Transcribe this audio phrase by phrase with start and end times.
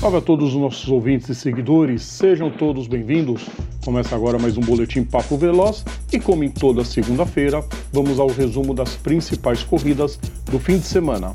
[0.00, 3.46] Salve a todos os nossos ouvintes e seguidores, sejam todos bem-vindos.
[3.84, 8.72] Começa agora mais um Boletim Papo Veloz e, como em toda segunda-feira, vamos ao resumo
[8.72, 10.18] das principais corridas
[10.50, 11.34] do fim de semana.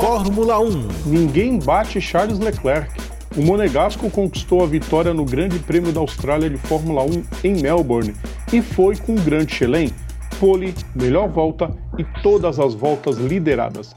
[0.00, 2.90] Fórmula 1 Ninguém bate Charles Leclerc.
[3.36, 8.14] O Monegasco conquistou a vitória no Grande Prêmio da Austrália de Fórmula 1 em Melbourne
[8.50, 9.90] e foi com um grande chelém,
[10.40, 13.94] pole, melhor volta e todas as voltas lideradas.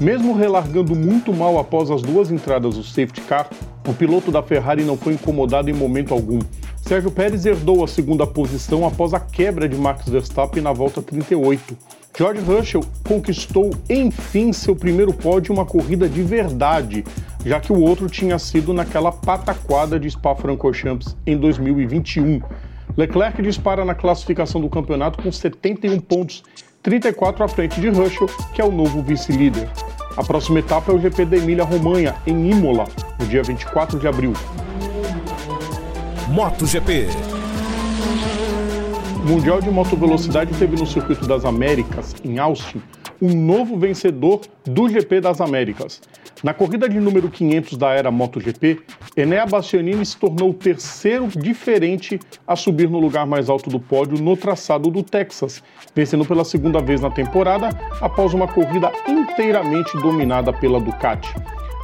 [0.00, 3.48] Mesmo relargando muito mal após as duas entradas do safety car,
[3.88, 6.38] o piloto da Ferrari não foi incomodado em momento algum.
[6.76, 11.76] Sérgio Pérez herdou a segunda posição após a quebra de Max Verstappen na volta 38.
[12.16, 17.02] George Russell conquistou enfim seu primeiro pódio em uma corrida de verdade,
[17.44, 22.40] já que o outro tinha sido naquela pataquada de Spa-Francorchamps em 2021.
[22.96, 26.42] Leclerc dispara na classificação do campeonato com 71 pontos,
[26.86, 29.68] 34 à frente de Russell, que é o novo vice-líder.
[30.16, 32.86] A próxima etapa é o GP da Emília-Romanha, em Imola,
[33.18, 34.32] no dia 24 de abril.
[36.28, 37.08] MotoGP
[39.16, 42.80] O Mundial de Moto Velocidade teve no Circuito das Américas, em Austin,
[43.20, 46.00] um novo vencedor do GP das Américas.
[46.42, 48.80] Na corrida de número 500 da era MotoGP,
[49.16, 54.22] Enea Bastianini se tornou o terceiro diferente a subir no lugar mais alto do pódio
[54.22, 55.62] no traçado do Texas,
[55.94, 61.34] vencendo pela segunda vez na temporada após uma corrida inteiramente dominada pela Ducati.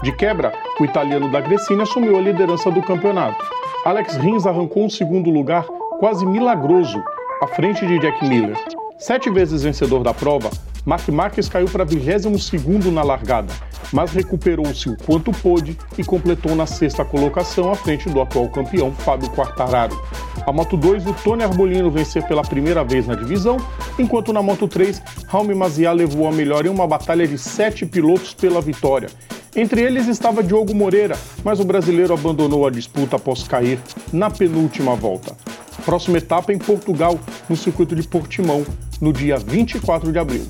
[0.02, 3.44] De quebra, o italiano da Gresini assumiu a liderança do campeonato.
[3.84, 5.64] Alex Rins arrancou um segundo lugar
[5.98, 7.02] quase milagroso,
[7.40, 8.56] à frente de Jack Miller.
[8.98, 10.50] Sete vezes vencedor da prova,
[10.84, 13.54] Mark Marques caiu para 22º na largada,
[13.92, 18.90] mas recuperou-se o quanto pôde e completou na sexta colocação à frente do atual campeão
[18.90, 19.96] Fábio Quartararo.
[20.44, 23.58] A Moto 2 o Tony Arbolino vencer pela primeira vez na divisão,
[23.96, 28.34] enquanto na Moto 3 Raume Maziá levou a melhor em uma batalha de sete pilotos
[28.34, 29.08] pela vitória.
[29.54, 33.78] Entre eles estava Diogo Moreira, mas o brasileiro abandonou a disputa após cair
[34.12, 35.36] na penúltima volta.
[35.84, 38.64] Próxima etapa em Portugal, no circuito de Portimão,
[39.00, 40.46] no dia 24 de abril.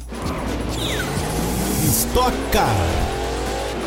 [1.92, 2.74] Stock Car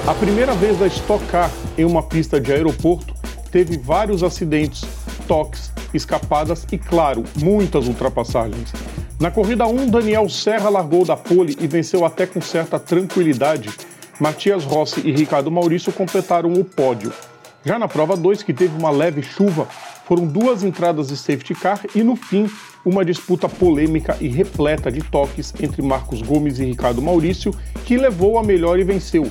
[0.05, 3.15] A primeira vez da Stock Car em uma pista de aeroporto
[3.49, 4.85] teve vários acidentes,
[5.27, 8.71] toques, escapadas e, claro, muitas ultrapassagens.
[9.19, 13.71] Na corrida 1, Daniel Serra largou da pole e venceu até com certa tranquilidade.
[14.19, 17.11] Matias Rossi e Ricardo Maurício completaram o pódio.
[17.65, 19.67] Já na prova 2, que teve uma leve chuva,
[20.05, 22.47] foram duas entradas de safety car e, no fim,
[22.85, 27.51] uma disputa polêmica e repleta de toques entre Marcos Gomes e Ricardo Maurício,
[27.83, 29.27] que levou a melhor e venceu.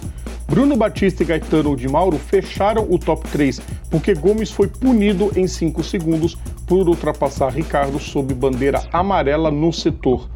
[0.48, 5.46] Bruno Batista e Gaetano de Mauro fecharam o top 3, porque Gomes foi punido em
[5.46, 6.36] 5 segundos
[6.66, 10.28] por ultrapassar Ricardo sob bandeira amarela no setor.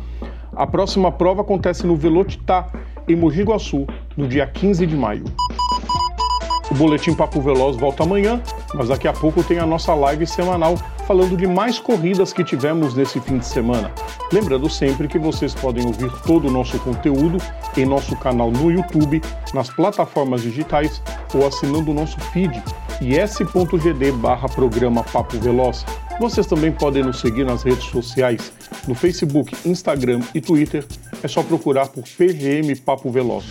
[0.54, 2.70] A próxima prova acontece no Velotitá,
[3.08, 5.24] em Mogi Guaçu, no dia 15 de maio.
[6.70, 8.42] O Boletim Papo Veloz volta amanhã,
[8.74, 12.94] mas daqui a pouco tem a nossa live semanal falando de mais corridas que tivemos
[12.94, 13.90] nesse fim de semana.
[14.30, 17.38] Lembrando sempre que vocês podem ouvir todo o nosso conteúdo
[17.76, 19.22] em nosso canal no YouTube,
[19.54, 21.02] nas plataformas digitais
[21.34, 22.62] ou assinando o nosso feed
[23.00, 25.86] is.gd barra programa Papo Veloz.
[26.20, 28.52] Vocês também podem nos seguir nas redes sociais,
[28.86, 30.84] no Facebook, Instagram e Twitter.
[31.22, 33.44] É só procurar por PGM Papo Veloz.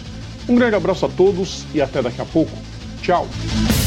[0.47, 2.51] Um grande abraço a todos e até daqui a pouco.
[3.01, 3.86] Tchau.